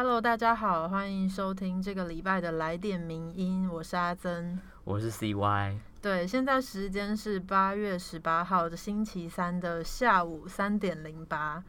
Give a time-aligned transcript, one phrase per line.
[0.00, 5.76] Hello，大家好，欢迎收听这个礼拜的来电名音，我是阿珍，我是 CY。
[6.00, 11.64] 对，现在时间是八月十八号的星期三的下午三点零八。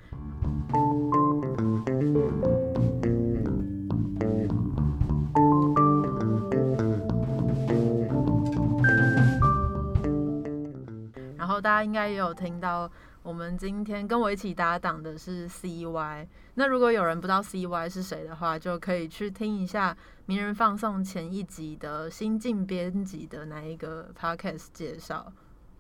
[11.35, 12.87] 然后大家应该也有听到。
[13.21, 16.27] 我们今天跟我一起搭档的是 CY。
[16.55, 19.93] 那如果有人不知道 CY 是谁的话，就可以去听一下
[20.25, 25.31] 《名人放送》前一集的新晋编辑的那一个 podcast 介绍。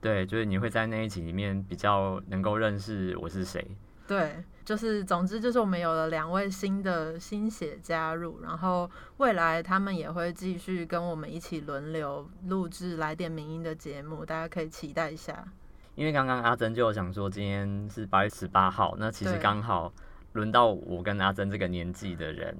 [0.01, 3.65] 对，就是你会在那一集里面比较能够认识我是谁。
[4.07, 15.45] 对，就是总之就是我们有了两位新的新血加入，然后未来他们也会继续跟我们一起轮流录制来电名音的节目，大家可以期待一下。
[15.99, 19.91] 因为刚刚阿珍就想说，今天是八月十八号，那其实刚好
[20.31, 22.57] 轮到我跟阿珍这个年纪的人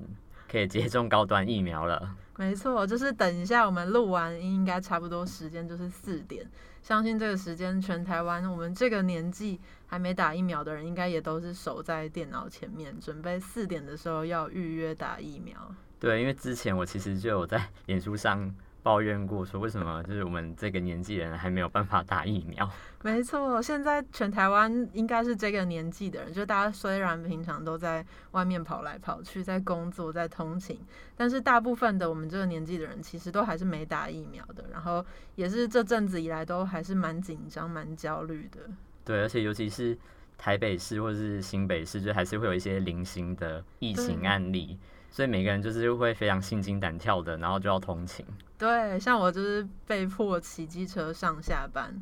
[0.52, 2.13] 可以接种高端疫苗了。
[2.35, 6.45] 没错，就是等一下我们录完应该差不多时间就是四点，
[6.81, 15.55] 相信这个时间全台湾我们这个年纪还没打疫苗的人，应该也都是守在电脑前面，准备四点的时候要预约打疫苗。
[15.97, 18.53] 对，因为之前我其实就有在脸书上。
[18.81, 22.69] 抱怨过说为什么就是我们这个年纪人还没有办法打疫苗？
[23.03, 30.80] 没错，现在全台湾应该是这个年纪的人，就大家虽然平常都在外面跑来跑去，在工作，在通勤，
[31.16, 35.05] 但是大部分的我们这个年纪的人其实都还是没打疫苗的，然后
[35.36, 38.59] 也是这阵子以来都还是蛮紧张、蛮焦虑的。
[39.05, 39.97] 对，而且尤其是
[40.38, 44.77] 台北市或者是新北市，就还是会有一些零星的疫情案例。
[45.11, 48.25] 所以每个人就是会非常心惊胆跳的，然后就要通勤。
[48.57, 52.02] 对，像我就是被迫骑机车上下班。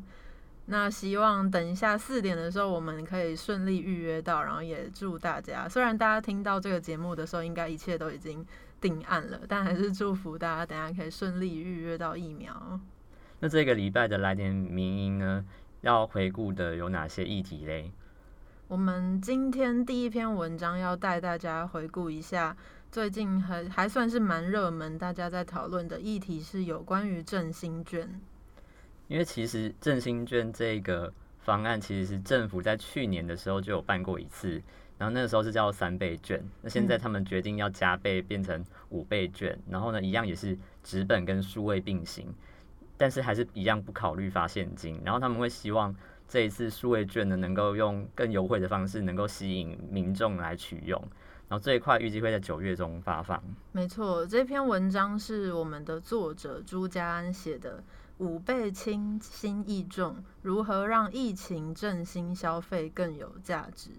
[0.66, 4.42] 那希望等一下四点的时候，我们可以顺利预约到。
[4.42, 8.44] 然后也祝大家，虽然大家听到这个节目的时候，应该一切都已经
[8.80, 12.78] 定案了，但还是祝福大家等下可以顺利预约到疫苗。
[13.40, 15.44] 那这个礼拜的来电民音呢，
[15.80, 17.90] 要回顾的有哪些议题嘞？
[18.66, 22.54] 我们今天第一篇文章要带大家回顾一下。
[22.90, 28.08] 最近还还算是蛮热门，大家在讨论的议题是有关于振兴券。
[29.08, 34.62] 因为其实振兴券这个方案，其实是政府在去年的时候就有办过一次，
[34.96, 36.42] 然后那个时候是叫三倍券。
[36.62, 42.34] 那现在他们决定要加倍变成五倍券，然后呢，一样也是纸本跟数位并行，
[42.96, 44.98] 但是还是一样不考虑发现金。
[45.04, 45.94] 然后他们会希望
[46.26, 51.02] 这一次数位券呢，能够用更优惠的方式，能够吸引民众来取用。
[51.48, 53.42] 然后这一块预计会在九月中发放。
[53.72, 57.78] 没错，这篇文章是我们的作者朱家安写的，
[58.18, 63.90] 《五倍轻心易重，如何让疫情振兴消费更有价值》。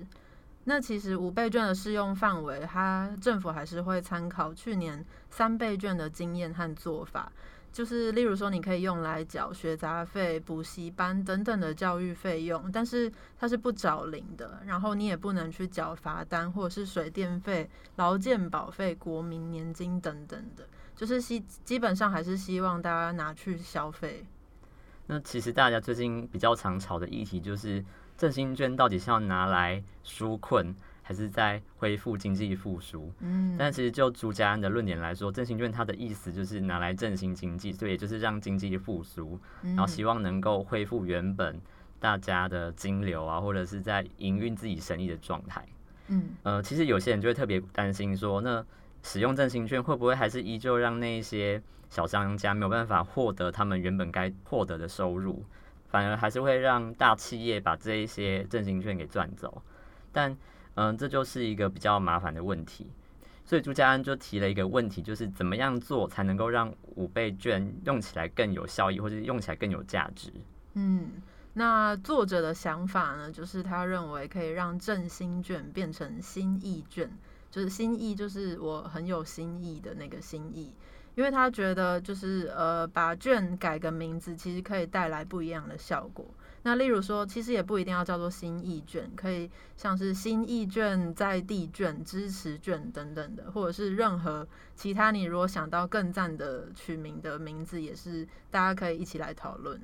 [0.66, 7.32] 那其实五倍券的适用范围，它政府还是会参考去年三倍券的经验和做法。
[7.72, 14.62] 就是，例如说，你可以用来缴学杂费、补习班等等的教育费用，但是它是不找零的。
[14.66, 20.68] 然后你也不能去缴罚单，或者是水电费、劳健保费、国民年金等等的。
[20.96, 24.26] 就是希基本上还是希望大家拿去消费。
[25.06, 27.84] 那其实大家最近比较常吵的议题就是，
[28.18, 30.76] 振兴券到底是要拿来纾困？
[31.10, 41.60] 还是在恢复经济复苏，嗯，但其实就朱家安的论点来说，振兴券它的意思就是拿来振兴经济，所以也就是让经济复苏，然后希望能够恢复原本
[42.00, 45.66] 大家的金流啊，或者是在营运自己生意的状态，
[46.10, 48.64] 嗯，呃，其实有些人就会特别担心说，那
[49.02, 51.60] 使用振兴券会不会还是依旧让那一些
[51.90, 55.44] 小商家没有办法获得他们原本该获得的收入，
[55.88, 59.64] 反而还是会让大企业把这一些振兴券给赚走，
[60.12, 60.38] 但。
[60.76, 62.88] 嗯，这就是一个比较麻烦的问题，
[63.44, 70.32] 所以朱家安就提了一个问题，就是怎么样做才能够让五倍券用起来更有效益，或者用起来更有价值？
[70.76, 71.22] 嗯，
[71.54, 77.12] 那作者的想法呢，就是他认为可以让振兴券变成心意券，
[77.52, 80.72] 就是心意就是我很有心意的那个心意，
[81.16, 86.26] 因为他觉得就是呃，把券改个名字，其实可以带来不一样的效果。
[86.62, 94.46] 那例如说，其实也不一定要叫做新意卷，可以像是新意卷、在地卷、支持卷等等的，或者是任何
[94.76, 99.80] 其他你如果想到更赞的取名的名字，也是大家可以一起来讨论。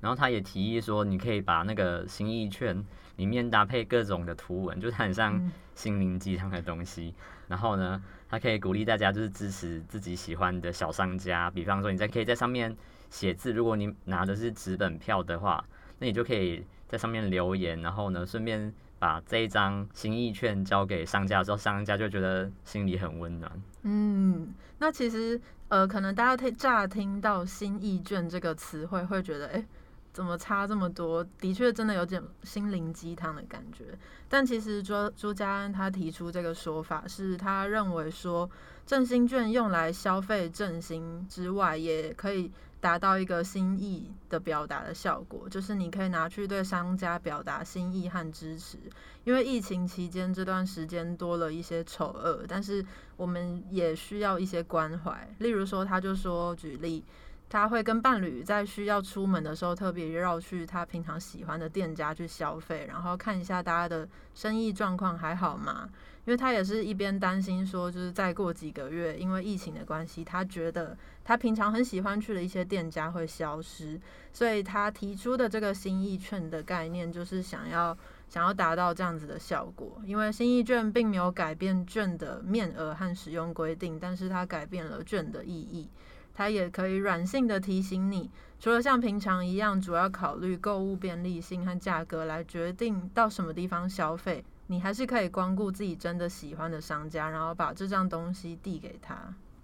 [0.00, 2.84] 然后他也提议说，你可以把那个新意券
[3.16, 7.12] 里面搭配各种的图文，就是很像心灵鸡汤的东西。
[7.48, 12.76] 然后呢，他可以鼓励大家就是支持自己喜欢的小商家，比方说你在可以在上面
[13.10, 15.64] 写字，如果你拿的是纸本票的话。
[15.98, 23.50] 那你就可以在上面留言，然后呢，顺便把这一张心意券交给商家的时候，商家就觉得心里很温暖。
[23.82, 29.64] 嗯，那其实呃，可能大家听乍听到心意券这个词汇，会觉得哎。
[30.12, 31.22] 怎么差这么多？
[31.38, 33.84] 的确，真的有点心灵鸡汤的感觉。
[34.30, 38.50] 但其实朱朱家安他提出这个说法，是他认为说
[38.86, 48.78] 振兴券用来消费振兴之外，也可以达到一个心意的表达的效果，就是你可以拿去对商家表达心意和支持。
[49.24, 52.84] 因为疫情期间这段时间多了一些丑恶，但是
[53.16, 55.28] 我们也需要一些关怀。
[55.38, 57.04] 例如说，他就说举例。
[57.48, 65.88] 他会跟伴侣在需要出门的时候，特别绕去他平常喜欢的店家去消费，然后看一下大家的生意状况还好吗？
[66.26, 74.00] 因为他也是一边担心说，就是再过几个月，因为疫情的关系，他觉得他平常很喜欢去的一些店家会消失，
[74.32, 77.96] 所以他提出的这个心意券的概念，就是想要
[78.28, 80.02] 想要达到这样子的效果。
[80.04, 85.88] 因为心意券并没有改变券的面额和使用规定，但是它改变了券的意义。
[86.34, 99.16] 它也可以软性的提醒你，除了像平常一样主要考虑购物便利性和价格来决定到什么地方消费，你还是可以光顾自己真的喜欢的商家，然后把这张东西递给他。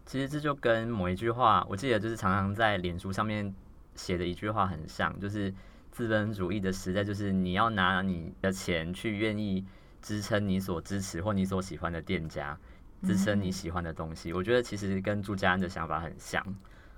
[0.06, 3.54] 其实这就跟某一句话，我记得就是常常在脸书上面
[3.94, 5.52] 写的一句话很像，就是
[5.90, 9.64] 资本主义的时代，就是你要拿你的钱去愿意
[10.00, 12.58] 支撑你所支持或你所喜欢的店家。
[13.05, 16.40] 支撑你喜欢的东西，我觉得其实跟朱家安的想法很像。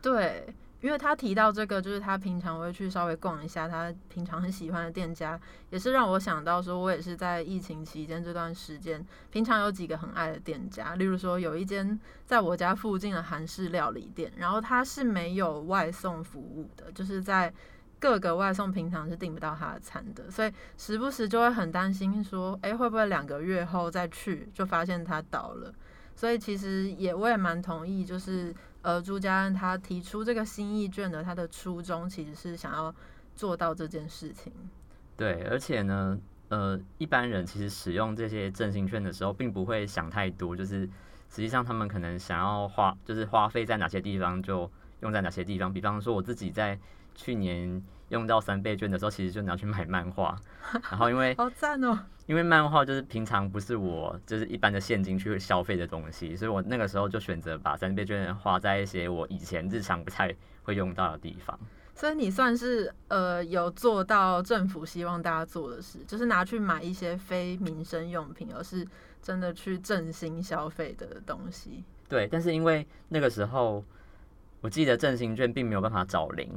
[0.02, 0.46] 对，
[0.84, 5.40] 因为他提到这个，就是他平常会去稍微逛一下他平常很喜欢的店家，
[5.70, 17.50] 也是让我想到说，我也是在疫情期间这段时间，平常有几个很爱的店家，例如说有一间在我家附近的韩式料理店，然后它是没有外送服务的，就是在
[17.98, 25.72] 各个外送平常是订不到他的餐的，所以时不时就会很担心说，哎，会不会两个月后再去就发现他倒了。
[26.14, 28.54] 所以其实也我也蛮同意，就是
[28.84, 32.94] 呃朱家安他提出这个新意卷的，他的初衷其实是想要
[33.34, 34.52] 做到这件事情。
[35.16, 36.16] 对，而且呢，
[36.50, 40.88] 呃一般人其实使用这些振兴券的时候，并不会想太多，就是
[41.28, 44.70] 实际上他们可能想要花，就是花费在哪些地方就
[45.00, 45.72] 用在哪些地方。
[45.72, 46.78] 比方说我自己在
[47.16, 47.82] 去年。
[48.14, 50.38] 用到三倍券的时候，其实就拿去买漫画，
[50.90, 60.32] 然后因为好赞哦，因为漫画就是平常不是我就是一般的现金去消费的东西，所以我那个时候就选择把三倍券花在一些我以前日常不太
[60.62, 61.58] 会用到的地方。
[61.96, 68.86] 所以你算是呃有做到政府希望大家做的事，就是拿去买一些非民生用品，而是
[69.20, 71.82] 真的去振兴消费的东西。
[72.08, 73.84] 对，但是因为那个时候
[74.60, 76.48] 我记得振兴券并没有办法找零，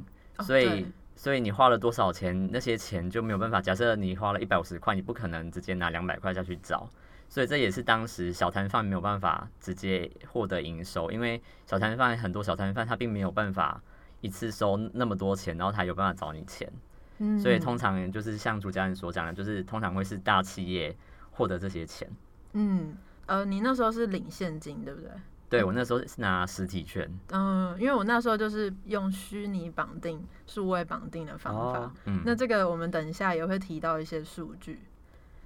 [0.41, 0.85] 所以。
[1.17, 3.59] 所以你花了多少钱，那些钱就没有办法。
[3.59, 6.87] 假设你花了一百五十块，你不可能直接拿两百块下去找。
[7.27, 13.81] 所以这也是当时小摊贩没有办法直接获得营收，因为小摊贩很多小摊贩他并没有办法
[14.21, 16.71] 一次收那么多钱，然后他有办法找你钱。
[17.17, 17.37] 嗯。
[17.39, 20.95] 所以通常就是像主家人所讲的，就是通常会是大企业
[21.31, 22.07] 获得这些钱。
[22.53, 25.09] 嗯，呃，你那时候是领现金，对不对？
[25.49, 31.93] 对我那时候是拿实体券，嗯，因为我那时候就是用虚拟绑定、数位绑定的方法。
[32.03, 34.79] 嗯，那这个我们等一下也会提到一些数据。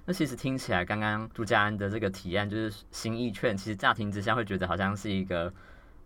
[0.04, 5.52] 那其实听起来，刚刚朱家安的这个提案就是新意券，其实乍听之下会觉得好像是一个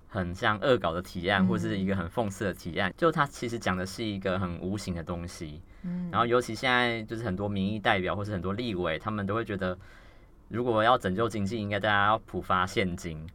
[0.08, 2.92] 很像恶搞的提案，或是一个很讽刺的提案。
[2.99, 5.62] 就他其实讲的是一个很无形的东西。
[5.85, 9.78] 嗯，然后尤其现在就是很多民意代表或是很多立委，他们都会觉得，
[10.49, 13.26] 如果要拯救经济，应该大家要普发现金。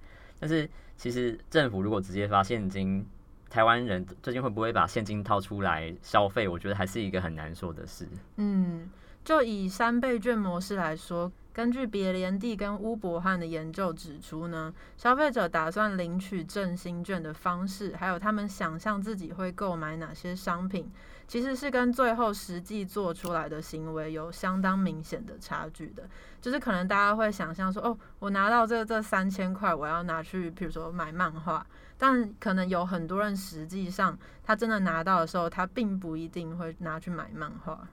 [0.41, 0.67] 但是
[0.97, 3.05] 其实政府如果直接发现金，
[3.47, 6.47] 台湾人最近会不会把现金掏出来消费？
[6.47, 8.07] 我觉得还是一个很难说的事。
[8.37, 8.89] 嗯，
[9.23, 11.31] 就以三倍券模式来说。
[11.53, 20.89] 根据别联地跟乌伯汉的研究指出呢，消费者打算领取振兴券的方式，还有他们想象自己会购买哪些商品，
[21.31, 26.03] 其实是跟最后实际做出来的行为有相当明显的差距的。
[26.41, 31.65] 就是可能大家会想象说，哦，我拿到这这三千块，我要拿去，比如说买漫画，
[31.97, 37.87] 但可能有很多人实际上他真的拿到的时候，他并不一定会拿去买漫画。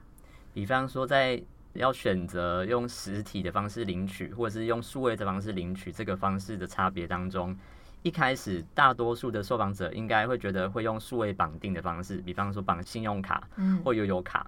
[0.53, 1.41] 比方说在。
[1.73, 7.55] 要选择用实体的方式领取，或者是用数位的方式领取，这个方式的差别当中，
[8.01, 13.47] 一开始大多数的受访者应该会觉得会用数位绑定的方式，比方说绑信用卡
[13.83, 14.47] 或悠游卡。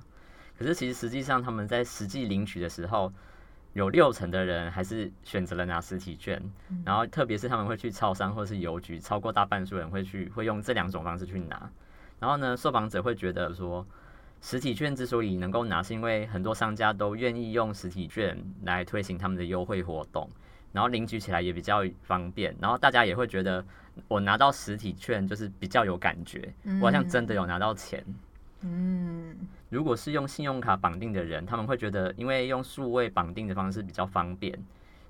[0.57, 3.11] 可是其实实际上他们在实际领取的时候，
[3.73, 6.41] 有六成的人还是选择了拿实体券，
[6.85, 11.69] 然后特别是他们会去超商或是邮局，超过大半数人会去会用这两种方式去拿。
[12.19, 13.85] 然后呢，受访者会觉得说。
[14.43, 20.27] 实体券之所以能够拿，是因为很多商家都愿意用实体券来推行他们的优惠活动，
[20.71, 23.63] 然后领取起来也比较方便，然后大家也会觉得
[24.07, 28.03] 我拿到实体券就是比较有感觉，我好像真的有拿到钱。
[28.61, 29.35] 嗯，
[29.69, 34.57] 如果是用信用卡绑定的人，他们会觉得因为用数位绑定的方式比较方便，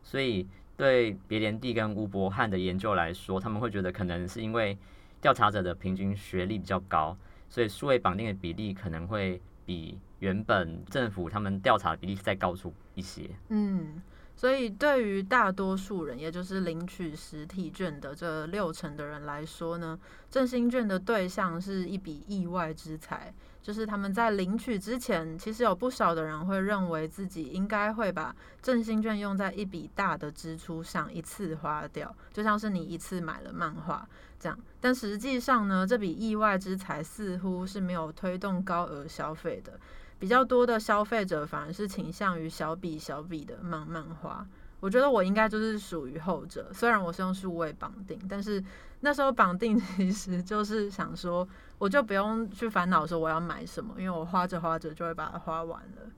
[0.04, 4.78] 所以对别连地跟吴伯汉的研究来说，他们会觉得可能是因为
[5.20, 7.18] 调查者的平均学历比较高。
[7.50, 13.30] 所以数位绑定的比例可能会比原本政府他们调查的比例再高出一些。
[13.50, 14.02] 嗯，
[14.36, 23.34] 所以对于大多数人，也就是领取实体券的这六成的人来说呢，振兴券的对象是一笔意外之财。
[23.62, 34.10] 就是他们在领取之前，其实有不少的人会认为自己应该会把振兴券用在一笔大的支出上一次花掉，就像是你一次买了漫画
[34.40, 34.58] 这样。
[34.80, 39.80] 但实际上呢，这笔意外之财似乎是没有推动高额消费的，
[40.22, 44.48] 比较多的消费者反而是倾向于小笔小笔的慢漫画。
[44.80, 48.64] 我觉得我应该就是属于后者，虽然我是用数位绑定，但是
[49.02, 51.46] 那时候绑定 其实就是想说。
[51.82, 56.12] 我就不用去烦恼说我要买什么，因为我花着花着就会把它花完了。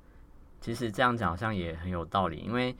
[0.59, 2.75] 其实这样讲好像也很有道理，因为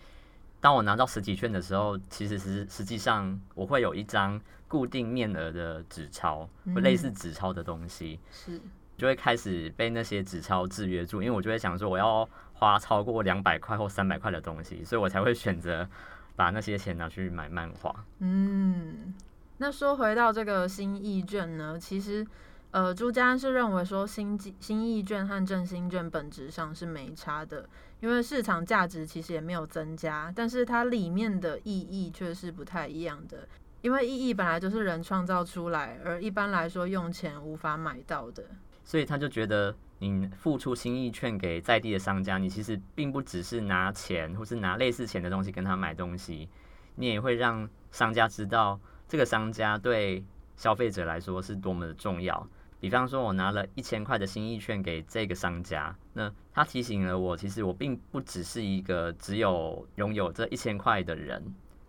[0.59, 4.37] 当我拿到实体券的时候，其实实实际上我会有一张
[4.67, 8.59] 固定面额的纸钞，或类似纸钞的东西，是
[8.97, 15.87] 就会开始被那些纸钞制约住，因为我就会想说我要花超过两百块或三百块的东西，所以我才会选择
[16.35, 18.05] 把那些钱拿去买漫画。
[18.19, 19.13] 嗯，
[19.57, 22.25] 那说回到这个新意券呢，其实。
[22.73, 27.69] 呃，朱家是认为说新新意券和振兴券本质上是没差的，
[27.99, 33.47] 因为市场价值其实也没有增加，但是它里面的意义却是不太一样的，
[33.83, 38.43] 因为意义本来就是人创造出来，而一般来说用钱无法买到的。
[38.83, 46.49] 所以他就觉得，你付出心意券给在地的商家，你其实并不只是拿钱或是拿类似钱的东西跟他买东西，
[46.95, 50.23] 你也会让商家知道这个商家对
[50.55, 52.47] 消费者来说是多么的重要。
[52.79, 61.41] 比方说，我拿了一千块的心意券给这个商家，那他提醒了我，其实我并不只是一个只有拥有这一千块的人，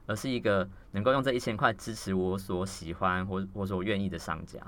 [0.06, 4.60] 而是一个能够用这一千块支持我所喜欢或我所愿意的商家。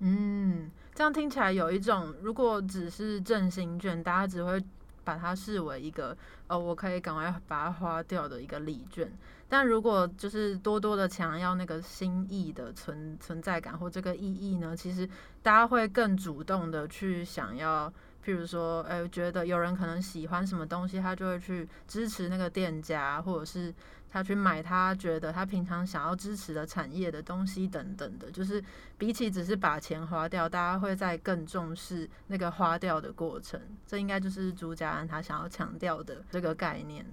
[0.00, 0.68] 嗯，
[0.98, 4.60] 这样听起来有一种，如果只是振兴券，大家只会
[5.04, 6.16] 把它视为一个，
[6.48, 9.08] 呃，我可以赶快把它花掉的一个礼券。
[9.48, 15.08] 但如果就是多多的强调那个心意的存存在感或这个意义呢，其实
[15.40, 17.92] 大家会更主动的去想要，
[18.28, 23.74] 譬如说，哎，觉得有人可能喜欢什么东西，他就会去支持那个店家，或者是
[24.10, 28.62] 他去买他觉得他平常想要支持的产业的东西等等的，就是
[28.98, 33.58] 比起只是把钱花掉，大家会在更重视那个花掉的过程。
[33.86, 37.06] 这应该就是朱家安他想要强调的这个概念。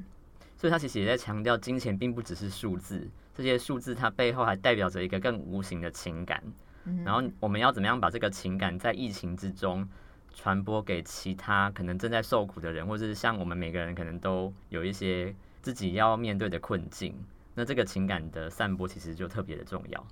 [0.57, 6.43] 所以，他其实也在强调，金钱并不只是数字，这些数字它背后还代表着一个更无形的情感。
[7.05, 9.87] 然后，我们要怎么样把这个情感在疫情之中
[10.35, 17.17] 传播给其他可能正在受苦的人，或者是像我们每个人可能都有一些自己要面对的困境。
[17.55, 20.05] 那这个情感的散播其实就特别的重要。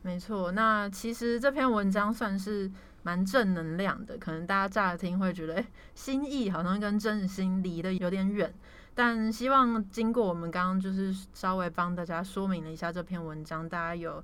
[0.00, 2.70] 没错，那其实这篇文章算是
[3.02, 8.54] 蛮正能量的，可能大家乍听会觉得，哎，心意好像跟真心离得有点远。
[8.94, 14.22] 但希望经过我们刚刚就是稍微帮大家说明了一下这篇文章，大家有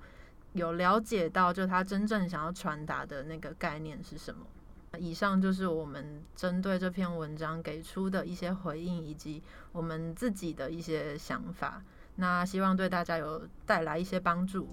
[0.52, 4.46] 有了解到，就他真正想要传达的那个概念是什么。
[4.98, 9.42] 以上就是我们针对这篇文章给出的一些回应，以及
[9.72, 11.82] 我们自己的一些想法。
[12.16, 14.68] 那希望对大家有带来一些帮助。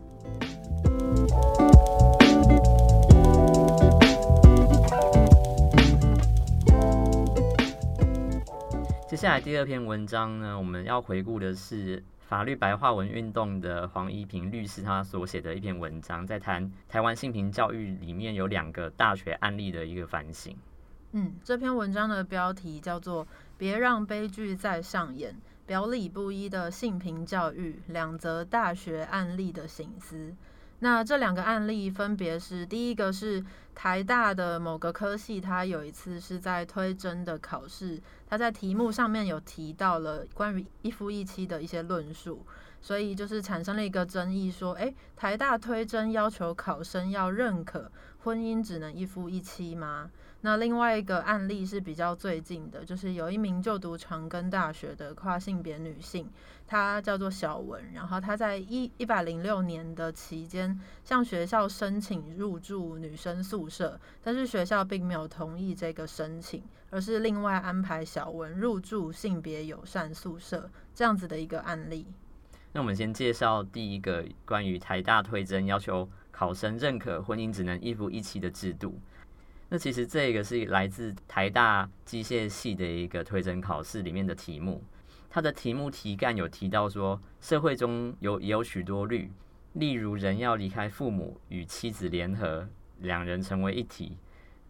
[9.08, 20.54] 接下来第二篇文章呢，我们要回顾的是法律白话文运动的黄怡平律师他所写的一篇文章，在谈台湾性平教育里面有两个大学案例的一个反省。
[21.14, 23.26] 嗯，这篇文章的标题叫做
[23.58, 25.34] 《别让悲剧再上演：
[25.66, 30.18] 表里不一的性平教育两则大学案例的醒思》。
[30.80, 33.44] 那这两个案例分别是：第一个是
[33.74, 42.46] 台大的某个科系，他有一次是在推甄的考试，他在题目上面有提到了关于一夫一妻的一些论述，
[42.80, 50.12] 所以就是产生了一个争议，说：诶，台大推甄要求考生要认可婚姻只能一夫一妻吗？
[50.42, 56.30] 那另外一个案例是比较最近的，就是有一名就读长庚大学的跨性别女性，
[56.68, 72.06] 她叫做小文，然后她在一一百零六年的期间向学校申请入住女生宿舍，但是学校并没有同意这个申请，而是另外安排小文入住性别友善宿舍这样子的一个案例。
[72.74, 79.00] 那我们先介绍第一个关于台大推甄要求考生认可婚姻只能一夫一妻的制度。
[79.70, 84.82] 那其实这个是来自台大机械系的一个推甄考试里面的题目，
[85.30, 89.30] 它的题目题干有提到说，社会中有也有许多律，
[89.74, 92.68] 例如人要离开父母与妻子联合，
[93.00, 94.18] 两人成为一体，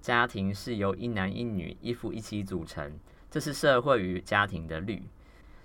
[0.02, 2.92] 家庭是由一男一女一夫一妻组成，
[3.30, 5.04] 这是社会与家庭的律。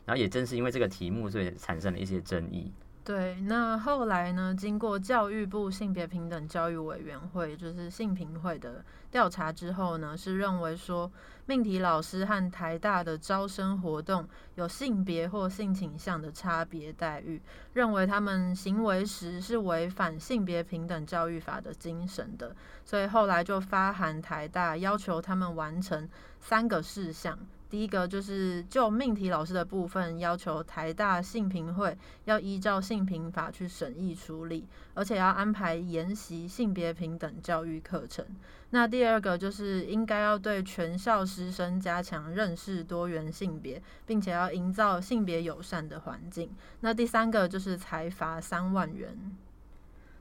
[0.04, 2.70] 然后也正是因为这个题目，所以产生了一些争议。
[3.04, 4.54] 对，那后来呢？
[4.54, 11.10] 经过教育部性别平等教育委员会，就是性平会的调查之后呢，是认为说
[11.46, 17.42] 命题老师和台大的招生活动有性别或性倾向的差别待遇，
[17.72, 22.54] 认为他们行为时是违反性别平等教育法的精神的，
[22.84, 27.36] 所以后来就发函台大，要求他们完成三个事项。
[27.72, 38.26] 第一个就是就命题老师的部分，要求台大性评会要依照性评法去审议处理，而且要安排研习性别平等教育课程。
[38.68, 46.50] 那第二个就是应该要对全校师生加强认识多元性别，并且要营造性别友善的环境。
[46.80, 49.16] 那第三个就是裁罚三万元。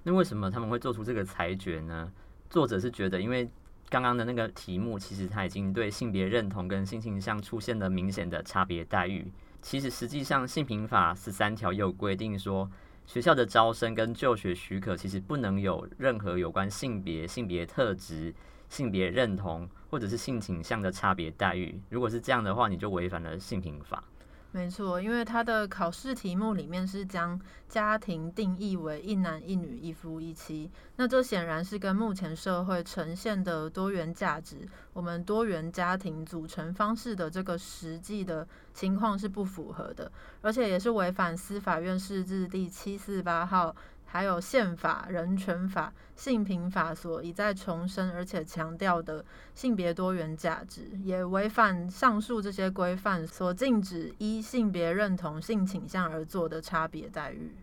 [0.03, 2.13] 那为什么他们会做出这个裁决呢？
[2.49, 3.51] 作者是觉得因为。
[3.91, 9.29] 刚刚的那个题目，其实它已经对性别认同跟性倾向出现了明显的差别待遇。
[9.61, 12.71] 其实实际上，性平法十三条有规定说，
[13.05, 18.33] 学校的招生跟就学许可其实不能有任何有关性别、性别特质、
[18.69, 21.77] 性别认同或者是性倾向的差别待遇。
[21.89, 24.01] 如果是这样的话，你就违反了性平法。
[24.53, 27.39] 没错，因为他的考试题目里面是将
[27.69, 43.73] 家庭定义为一男一女一夫一妻，那这显然是跟目前社会呈现的多元价值、我们多元家庭组成方式的这个实际的情况是不符合的，而且也是违反司法院释字第七四八号。
[44.11, 49.23] 还有宪法、人权法、性平法所一再重申而且强调的
[49.55, 57.55] 性别多元价值，也违反上述这些规范所禁止依性别认同、性倾向而做的差别待遇。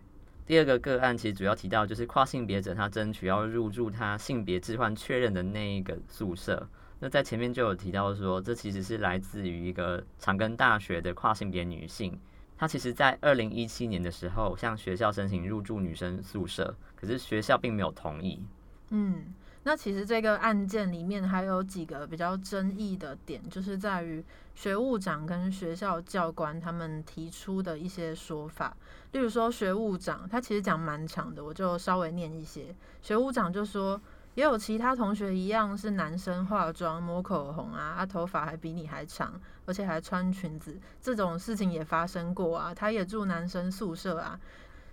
[0.47, 6.67] 第二个个案其实主要提到就是跨性别者他争取要入住他性别置换确认的那一个宿舍。
[6.99, 12.19] 那在前面就有提到说，这其实是来自于一个长庚大学的跨性别女性。
[12.59, 18.43] 他其实，在二零一七年的时候，向学校申请入住女生宿舍，可是学校并没有同意。
[18.89, 24.21] 嗯，那其实这个案件里面还有几个比较争议的点，就是在于
[24.55, 28.75] 学务长跟学校教官他们提出的一些说法。
[29.13, 32.75] 例如说，学务长他其实讲蛮长的，我就稍微念一些。
[33.01, 33.99] 学务长就说。
[34.35, 39.33] 也有其他同学一样是男生化妆抹口红啊，啊头发还比你还长，
[39.65, 42.73] 而且还穿裙子，这种事情也发生过啊。
[42.73, 44.39] 他也住男生宿舍啊，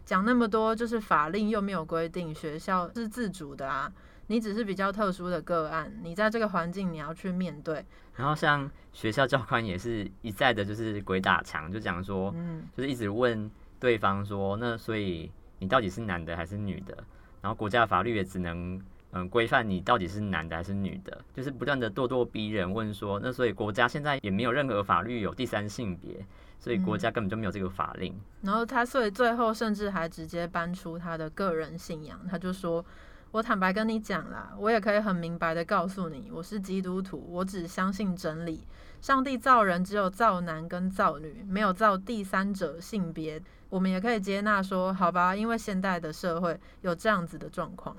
[0.04, 3.92] 讲那么多就是法令又没有规定，学校是自主的啊。
[4.26, 7.84] 你只是比较特殊的个案，你在这个环境你要去面对。
[8.16, 16.96] 然后像学校教官也是一再的就是鬼打墙，就讲说，嗯，就是一直问对方说，那所以你到底是男的还是女的？
[17.40, 18.82] 然后国家法律也只能。
[19.16, 26.22] 嗯，规范你到底是男的还是女的，就是不断的咄咄逼人，问说，那所以国家现在也没有任何法律有第三性别，
[26.58, 28.14] 所以国家根本就没有这个法令。
[28.42, 32.84] 然后他所以最后甚至还直接搬出他的个人信仰，他就说
[33.32, 38.66] ：“我坦白跟你讲啦，我也可以很明白的告诉你，我是基督徒，我只相信真理。
[39.00, 43.40] 上帝造人只有造男跟造女，没有造第三者性别。
[43.70, 47.96] 我们也可以接纳说，好吧，因为现代的社会有这样子的状况。”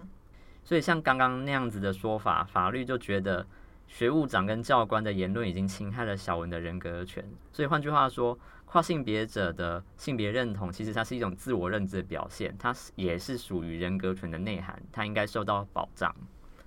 [0.67, 3.47] 所以像刚刚那样子的说法，法律就觉得
[3.87, 7.23] 学务长跟教官的言论已经侵害了小文的人格权。
[7.53, 16.13] 所以换句话说，跨性别者的性别认同其实它是一种自我认知的表现，它是也是属于人格权的内涵，它应该受到保障。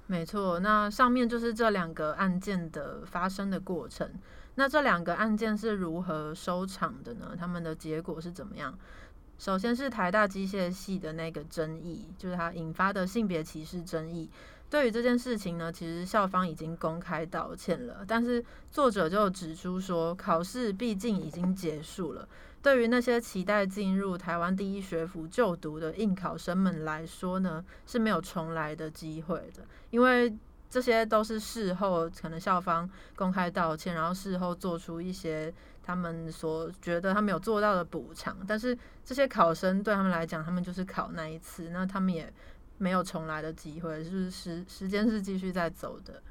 [0.06, 4.10] 没错，那上面就是这两个案件的发生的过程。
[4.54, 7.36] 那这两个案件是如何收场的呢？
[7.38, 8.76] 他们的结果是怎么样？
[9.40, 14.28] 首先是台大机械系的那个争议，就是它引发的性别歧视争议。
[14.68, 22.28] 对于这件事情呢，其实校方已经公开道歉了，但是作者就指出说，考试毕竟已经结束了，
[22.62, 30.30] 对于那些期待进入台湾第一学府就读的应考生们来说呢，是没有重来的机会的，因为
[30.68, 38.36] 这些都是事后可能校方公开道歉，然后事后做出一些他们所觉得他们有做到的补偿。
[38.46, 42.32] 但是这些考生对他们来讲，他们就是考那一次，那他们也
[42.78, 46.22] 没有重来的机会，就是时时间是继续在走的。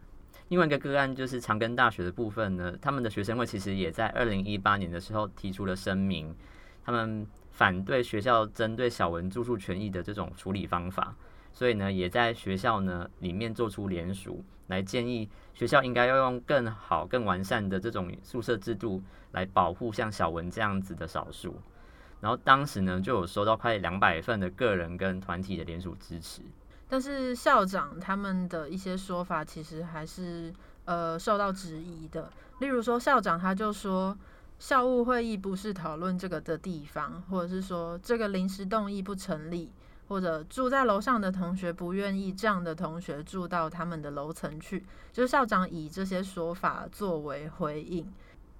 [0.48, 6.36] 另外一个个案就是长庚大学的部分呢，他们的学生会其实也在二零一八年的时候提出了声明，
[6.84, 11.16] 他们反对学校针对小文住宿权益的这种处理方法。
[11.52, 19.04] 所以呢，也在学校呢里面做出联署，来建议学校应该要用更好、更完善的这种宿舍制度
[19.34, 21.60] 来保护像小文这样子的少数。
[22.22, 26.42] 然后当时呢，就有收到快两百份的个人跟团体的联署支持。
[26.88, 30.54] 但是校长他们的一些说法，其实还是
[30.86, 32.32] 呃受到质疑的。
[32.60, 34.18] 例如说，校长他就说，
[34.58, 39.72] 校务会议不是讨论这个的地方，或者是说这个临时动议不成立。
[40.10, 48.12] 或者住在楼上的同学不愿意这样的同学住到他们的楼层去，就是校长以这些说法作为回应。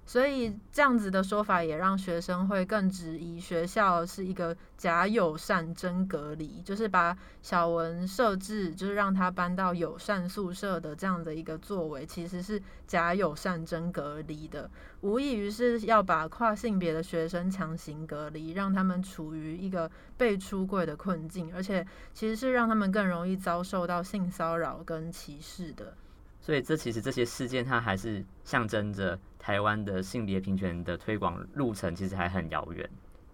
[0.06, 14.68] 所以这样子的说法也让学生会更质疑学校是一个假友善真隔离，就是把小文设置，就是让他搬到友善宿舍的这样的一个作为，其实是假友善真隔离的，
[15.02, 25.94] 无异于是要把跨性别的学生强行隔离，让他们处于一个被出柜的困境，而且其实是让他们更容易遭受到性骚扰跟歧视的。
[26.40, 32.88] 所以，这其实这些事件，它还是象征着台湾的性别平权的推广路程，其实还很遥远。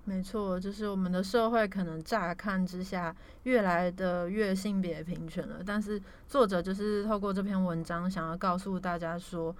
[0.04, 9.54] 没错，就是我们的社会可能乍看之下越来的越性别平权了，但是作者就是透过这篇文章，想要告诉大家说，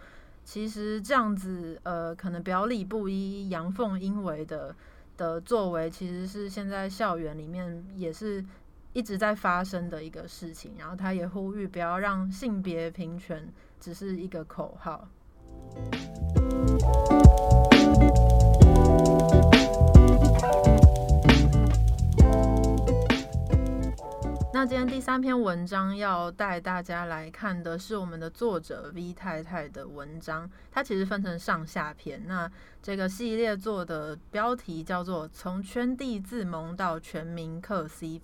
[0.44, 4.74] 其实这样子，呃，可能表里不一、阳奉阴违的
[5.16, 8.42] 的作为，其实是现在校园里面也是。
[8.92, 13.46] 一直在发生的一个事情，然后他也呼吁不要让性别平权
[13.78, 15.06] 只是一个口号。
[24.52, 32.22] 那今天第三篇文章要带大家来看的是我们的作者 V 太太的文章，它其实分成上下篇。
[32.26, 32.50] 那
[32.82, 38.20] 这个系列做的标题叫做《从圈地自萌到全民克 CP》。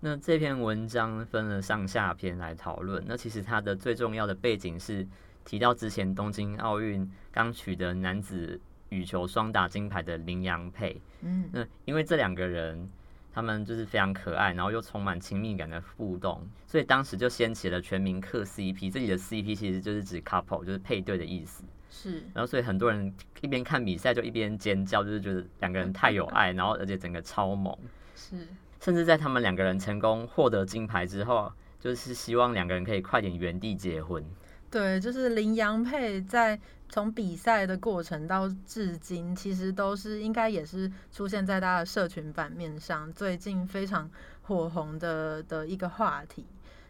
[0.00, 3.02] 那这篇文章分了上下篇来讨论。
[3.06, 5.06] 那其实它的最重要的背景是
[5.46, 11.00] 提到之前东京奥运刚取得男子羽球双打金牌的林洋配。
[11.22, 12.90] 嗯，那因为这两个人
[13.32, 18.90] 他们就是非常可爱，然后又充满亲密感的互动，所以当时就掀起了全民嗑 CP。
[18.90, 21.62] 这里的 CP 其实就是指 couple，就是配对的意思。
[21.90, 22.24] 是。
[22.34, 27.76] 然后所以很多人一边看比赛就一边尖叫，就是觉得两个人太有爱，然后而且整个超萌。
[28.16, 28.48] 是。
[28.80, 34.24] 甚至在他们两个人成功获得金牌之后，就是希望两个人可以快点原地结婚。
[34.76, 36.60] 对，就是林洋配在
[36.90, 44.10] 从比赛的过程到至今，其实都是应该也是出现在大家的社群版面上，最近非常
[44.42, 46.44] 火红的的一个话题。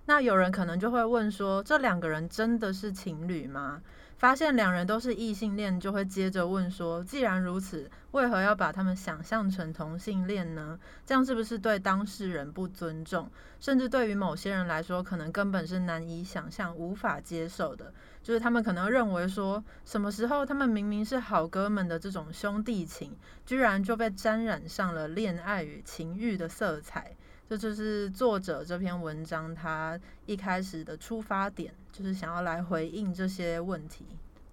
[0.07, 3.81] 那有人可能就会问说，这两个人真的是情侣吗？
[4.17, 10.79] 发现两人都是异性恋，就会接着问说：既然如此，为何要把他们想象成同性恋呢？
[11.05, 13.31] 这样是不是对当事人不尊重？
[13.61, 17.93] 甚至对于某些人来说，可能根本是难以想象、无法接受的。
[18.23, 27.15] 就是他们可能认为说，什么时候他们明明是好哥们的这种兄弟情，居然就被沾染上了恋爱与情欲的色彩。
[27.49, 34.05] 这就是作者这篇文章他一开始的出发点，就是想要来回应这些问题。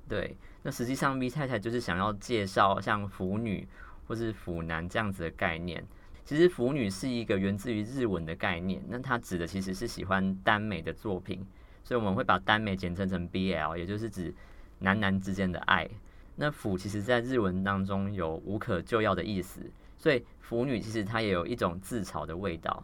[0.08, 3.68] 对，那实际上 V 太太就是想要介绍像腐女
[4.08, 5.84] 或是腐男这样子的概念。
[6.24, 11.46] 其实腐女是一个源自于日文的概念，那它指的其实是喜欢耽美的作品，
[11.84, 14.34] 所以我们会把耽美简称成 BL，也就是指
[14.80, 15.90] 男男之间的爱。
[16.36, 19.62] 那腐其实在日文当中有无可救药的意思。
[20.04, 22.84] 所以腐女其实她也有一种自嘲的味道，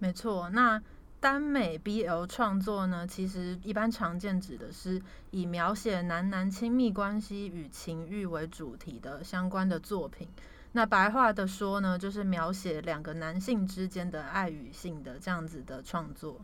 [0.00, 0.50] 没错。
[0.50, 0.82] 那
[1.20, 5.00] 耽美 BL 创作呢，其实一般常见指的是
[5.30, 10.26] 以描写男男亲密关系与情欲为主题的相关的作品。
[10.72, 16.40] 那白话的说呢，就是描写两个男性之间的爱与性的这样子的创作。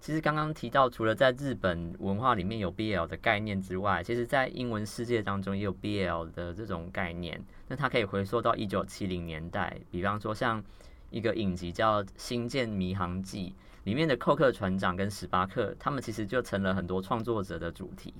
[0.00, 7.38] 其实刚刚提到，除了在日本文化里面有 BL 的概念之外，其实在英文世界当中也有 BL 的这种概念。
[7.68, 10.64] 那它可以回溯到一九七零年代，比方说像
[11.10, 13.50] 一个影集叫《星舰迷航记》
[13.84, 18.14] 里面的寇克船长跟史巴克，他们其实就成了很多创作者的主题。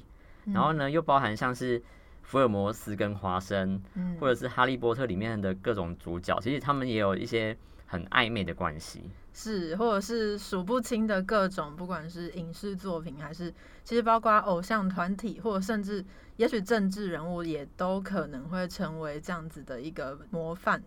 [0.44, 1.82] 然后呢，又包含像是
[2.20, 3.82] 福尔摩斯跟华生，
[4.20, 7.56] 或者是哈利波特里面的各种主角，其实他们也有一些。
[7.90, 9.10] 很暧昧的关系。
[9.32, 13.52] 是，或者是数不清的各种，不管是影视作品，还是
[13.84, 16.04] 其实包括偶像团体，或者甚至
[16.36, 20.80] 也许政治人物，也都可能会成为这样子的一个模范。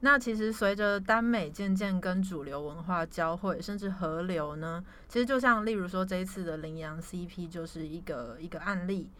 [0.00, 9.10] 那其实随着耽美渐渐跟主流文化交汇，甚至合流呢，其实就像例如说这一次的羚羊 CP 就是一个一个案例。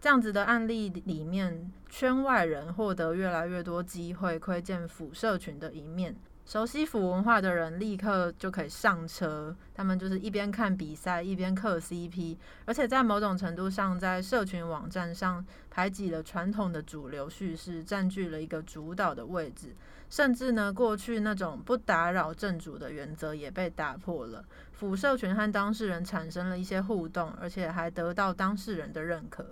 [0.00, 6.16] 这样子的案例里面，圈外人获得越来越多机会窥见腐社群的一面。
[6.44, 19.74] 熟悉腐文化的人立刻就可以上车，他们就是一边看比赛一边磕 CP，而且在某种程度上，在社群网站上排挤了传统的主流叙事，占据了一个主导的位置，
[20.10, 24.44] 甚至呢，过去那种不打扰正主的原则也被打破了。
[24.72, 29.46] 腐社群和当事人产生了一些互动，而且还得到当事人的认可。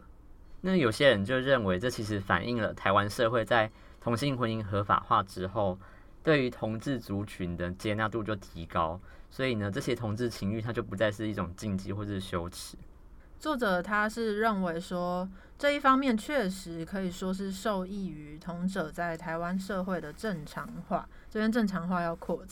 [0.61, 5.79] 那有些人就认为，这其实反映了台湾社会在同性婚姻合法化之后。
[6.23, 12.77] 对于同志族群的接纳度就提高，所以呢，这些同志情欲它就不再是一种禁忌或者是羞耻。
[13.39, 15.27] 作者他是认为说，
[15.59, 22.51] 这一方面确实可以说是受益于同者在台湾社会的正常化，这边正常化要 quote，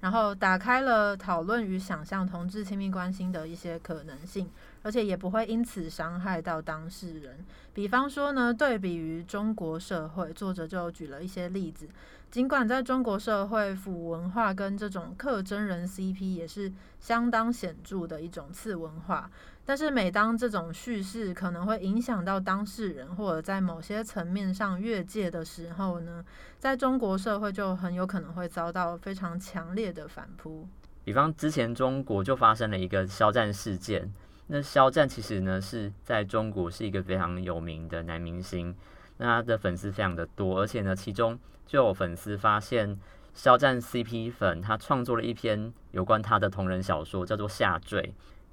[0.00, 4.50] 然后打开了讨论与想象同志亲密关系的一些可能性。
[4.82, 7.44] 而且也不会因此伤害到当事人。
[7.72, 11.88] 比方说呢，对比于中国社会，作者就举了一些例子。
[12.30, 19.30] 尽管在中国社会，腐文化跟这种克真人 CP 也是相当显著的一种次文化，
[19.66, 26.24] 但是每当这种叙事可能会影响到当事人，或者在某些层面上越界的时候呢，
[26.58, 30.66] 在中国社会就很有可能会遭到非常强烈的反扑。
[31.04, 34.10] 比方之前中国就发生了一个肖战事件。
[34.54, 38.76] 那肖战其实呢是在中国是一个非常有名的男明星，
[39.16, 42.98] 那他的粉丝非常的多，而且呢其中就有粉丝发现
[43.32, 48.02] 肖战 CP 粉他创作了一篇有关他的同人小说，叫做《下坠》。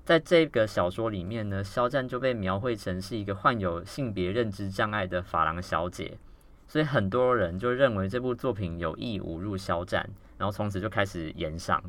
[0.06, 6.18] 在这个小说里面呢，肖战就被描绘成是一个患有性别认知障碍的法郎小姐，
[6.66, 11.84] 所以很多人就认为这部作品有意侮辱肖战，然后从此就开始延上。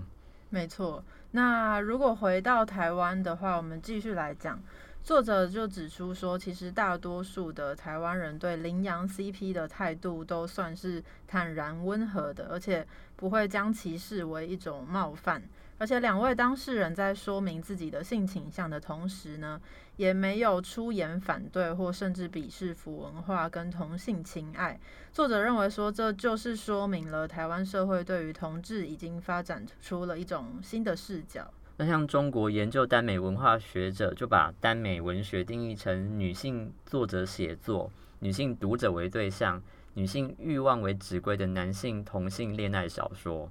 [0.48, 1.04] 没错。
[1.32, 4.60] 那如果回到台湾的话，我们继续来讲，
[5.02, 15.42] 作者就指出说，其实大多数的台湾人对羚羊 CP 的态度都算是坦然温和的，而且不会将其视为一种冒犯。
[15.78, 19.58] 而且两位当事人在说明自己的性倾向的同时呢，
[20.00, 24.80] 也没有出言反对或甚至鄙视腐文化跟同性情爱。
[25.12, 31.52] 作者认为说，这就是说明了台湾社会对于同志已经发展出了一种新的视角。
[31.76, 43.50] 那像中国研究耽美文化学者就把耽美文学定义成女性作者写作、女性读者为对象、女性欲望为指归的男性同性恋爱小说。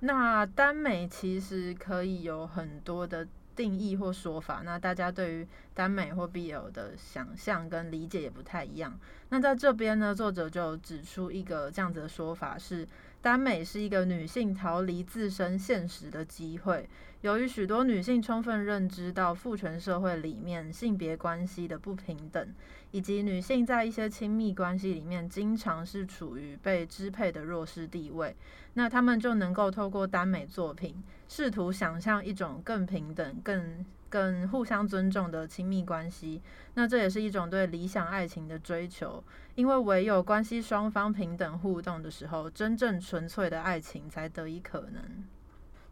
[0.00, 8.98] 那耽美其实可以有很多的定义或说法，那大家对于耽美或 BL 的想象跟理解也不太一样。
[9.28, 12.86] 那在这边呢，作者就指出一个这样子的说法是。
[13.24, 16.86] 耽美是一个女性逃离自身现实的机会。
[17.22, 22.46] 由于许多女性充分认知到父权社会里面性别关系的不平等，
[22.90, 28.36] 以及女性在一些亲密关系里面经常是处于被支配的弱势地位，
[28.74, 33.82] 那她们就能够透过耽美作品，试图想象一种更平等、更。
[34.08, 36.40] 更互相尊重的亲密关系，
[36.74, 39.22] 那这也是一种对理想爱情的追求，
[39.54, 45.02] 因为唯有关系双方平等互动的时候，真正纯粹的爱情才得以可能。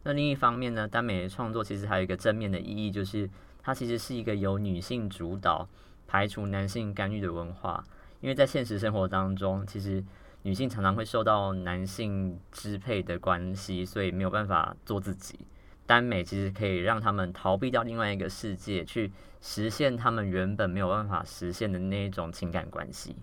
[0.03, 3.29] 那另一方面呢，耽美的创作其实还有一个正面的意义，就是
[3.61, 5.67] 它其实是一个由女性主导、
[6.07, 7.83] 排除男性干预的文化。
[8.19, 10.03] 因为在现实生活当中，其实
[10.43, 15.39] 女性常常会受到男性支配的关系，所以没有办法做自己。
[15.85, 23.15] 耽美其实可以让他们逃避到另外一个世界，去实现他们原本没有办法实现的那一种情感关系。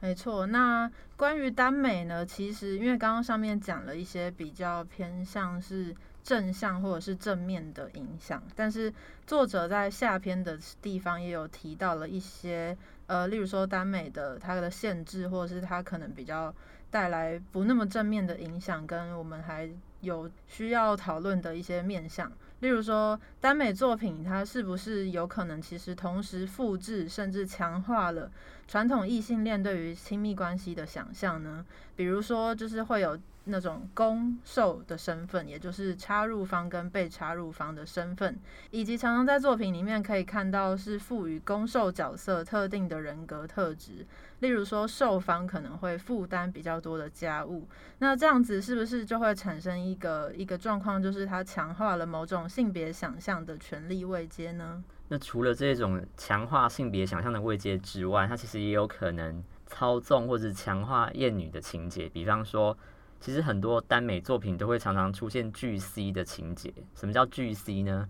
[0.00, 2.26] 没错，那关于耽美呢？
[2.26, 8.92] 其实因为刚刚上面讲了一些比较偏向是正向或者是正面的影响，但是
[9.26, 16.52] 作者在下篇的地方也有提到了一些，呃，例如说耽美的它的限制，或者是它可能比较
[16.90, 19.70] 带来不那么正面的影响，跟我们还。
[20.02, 28.30] 有需要讨论的一些面向，例如说耽美作品，它是不是有可能其实同时复制甚至强化了
[28.68, 31.64] 传统异性恋对于亲密关系的想象呢？
[31.96, 38.38] 比如说，就是会有那种攻受的身份，也就是插入方跟被插入方的身份，
[38.70, 44.06] 以及常常在作品里面可以看到是赋予攻受角色特定的人格特质，
[44.42, 47.66] 例如说受方可能会负担比较多的家务，
[48.00, 54.82] 那这样子是不是就会产生一个一个状况，就是它强化了某种性别想象的权利位阶呢？
[55.08, 62.76] 那除了这种强化性别想象的位阶之外，它其实也有可能操纵或者强化厌女的情节，比方说。
[63.24, 66.74] 其实很多耽美作品都会常常出现巨 C 的情节。
[66.96, 68.08] 什么叫巨 C 呢？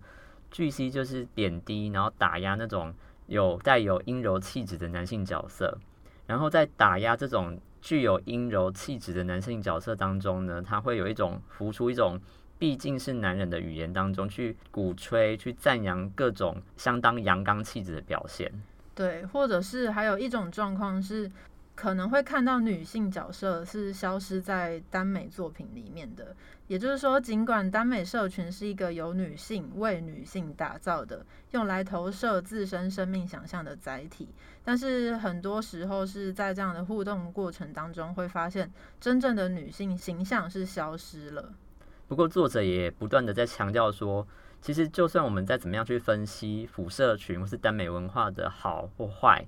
[0.49, 2.91] 巨 C 就是贬低然后打压那种
[3.27, 5.77] 有带有阴柔气质的男性角色。
[6.25, 12.19] 然后在打压这种具有阴柔气质的男性角色当中呢，他会有一种浮出一种
[12.57, 18.51] 毕竟是男人的语言当中去鼓吹、去赞扬各种相当阳刚气质的表现。
[18.95, 21.31] 对，或者是还有一种状况是。
[21.75, 26.35] 可能会看到女性角色是消失在耽美作品里面的，
[26.67, 34.29] 也就是说，尽管耽美社群是一个由女性为女性打造的，用来投射自身生命想象的载体，
[34.63, 41.53] 但是很多时候是在这样的互动过程当中，会发现真正的女性形象是消失了。
[42.07, 44.27] 不过，作者也不断的在强调说，
[44.61, 49.43] 其实就算我们再怎么样去分析辐射群或是耽美文化的好或坏。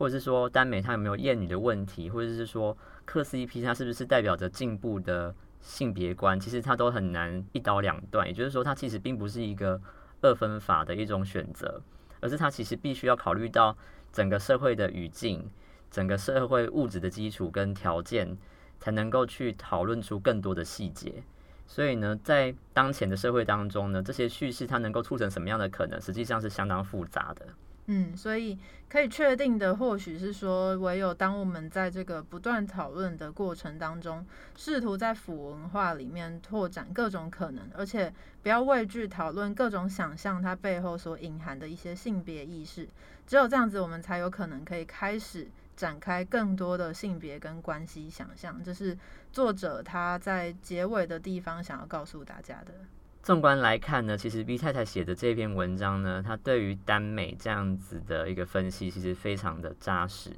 [0.00, 8.26] 或者是说耽美它有没有厌女的问题，或者是说磕 CP 它是不是代表着进步的性别观，其实它都很难一刀两断。
[8.26, 9.78] 也就是说，它其实并不是一个
[10.22, 11.82] 二分法的一种选择，
[12.20, 13.76] 而是它其实必须要考虑到
[14.10, 15.46] 整个社会的语境、
[15.90, 18.38] 整个社会物质的基础跟条件，
[18.78, 21.22] 才能够去讨论出更多的细节。
[21.66, 27.46] 所以呢，在当前的社会当中呢，这些叙事它能够促成什么样的可能，实际上是相当复杂的。
[27.92, 28.56] 嗯，所以
[28.88, 34.24] 可以确定的，或许是说，唯有当我们在这个不断讨论的过程当中，
[34.56, 42.88] 试图在腐文化里面拓展各种可能，而且不要畏惧讨论各种想象它背后所隐含的一些性别意识，
[43.26, 48.62] 只有这样子，我们才有可能可以开始展开更多的性别跟关系想象。
[48.62, 48.96] 这是
[49.32, 52.74] 作者他在结尾的地方想要告诉大家的。
[53.22, 60.30] 纵观来看呢，其实 B 太太写的这篇文章呢，她对于耽美这样子的一个分析，其实非常的扎实。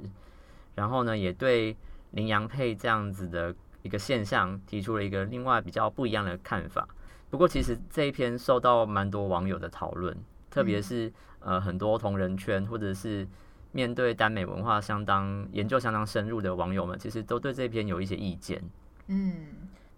[0.75, 1.75] 然后呢，也对
[2.11, 6.87] 羚羊配这样子的一个现象提出了一个另外比较不一样的看法。
[7.29, 10.15] 不过，其实这一篇受到蛮多网友的讨论，
[10.51, 13.25] 特别是呃很多同人圈或者是
[13.71, 18.61] 面对耽美文化相当研究相当深入的网友们，其实都对这篇有一些意见。
[19.07, 19.47] 嗯。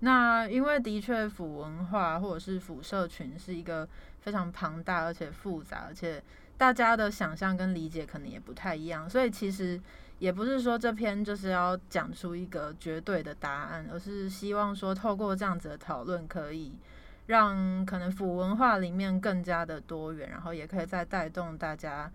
[0.06, 3.90] 那因为的确，腐文化或者是腐社群是一个
[4.20, 6.22] 非常庞大而且复杂，而且
[6.60, 9.82] 大家的想象跟理解可能也不太一样，所以其实
[10.20, 16.72] 也不是说这篇就是要讲出一个绝对的答案，而是希望说透过这样子的讨论，可以
[17.26, 22.12] 让可能腐文化里面更加的多元，然后也可以再带动大家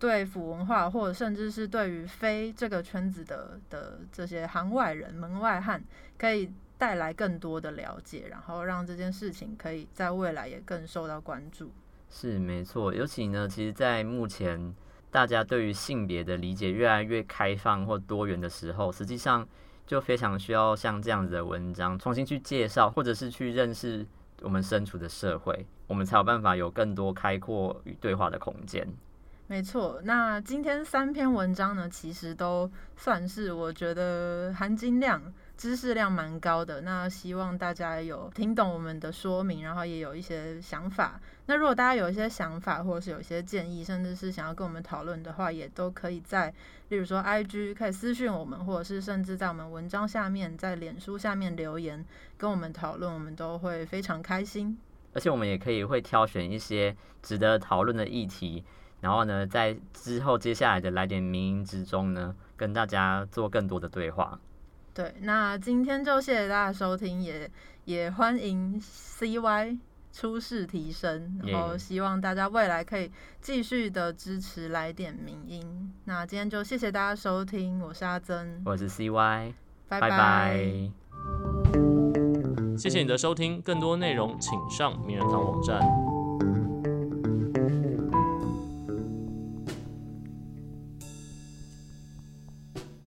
[0.00, 5.80] 对腐文化，或者甚至是对于非这个圈子的的这些行外人、门外汉，
[6.18, 6.50] 可以。
[6.80, 11.70] 带来更多的了解，然后让这件事情可以在未来也更受到关注。
[12.08, 14.74] 是没错，尤其呢，其实，在目前
[15.10, 19.46] 大家对于性别的理解越来越开放或多元的时候，实际上
[19.86, 24.06] 就非常需要像这样子的文章，重新去介绍，或者是去认识
[24.40, 28.88] 我们身处的社会，我们才有办法有更多开阔与对话的空间。
[29.46, 35.20] 没错，那今天三篇文章呢，其实都算是我觉得含金量。
[35.60, 41.20] 知识量蛮高的，那希望大家有听懂我们的说明，然后也有一些想法。
[41.44, 46.50] 那如果大家有一些想法，或者是有一些建议，甚至是想要跟我们讨论的话，也都可以在，
[46.88, 52.02] 例如说 I G 可以私讯我们，或者是甚至在我们文章下面，在脸书下面留言
[52.38, 54.78] 跟我们讨论，我们都会非常开心。
[55.12, 58.64] 而且我们也可以会挑选一些值得讨论的议题，
[59.02, 64.40] 然后呢，在之后接下来的来点名之中呢，跟大家做更多的对话。
[64.92, 67.50] 对，那今天就谢谢大家收听，也
[67.84, 69.78] 也欢迎 CY
[70.12, 75.92] 出世提升，然后希望大家未来可以继续的支持来点名音。
[76.04, 79.52] 那今天就谢谢大家收听，我是阿珍，我是 CY，
[79.88, 80.90] 拜拜。
[82.76, 85.80] 谢谢你的收听，更多内容请上名人堂网站。